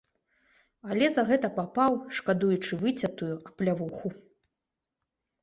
Але 0.95 1.09
за 1.17 1.23
гэта 1.29 1.47
папаў, 1.57 1.97
шкадуючы 2.21 2.73
выцятую, 2.83 3.29
аплявуху. 3.47 4.07